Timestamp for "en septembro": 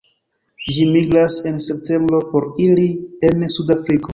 1.51-2.23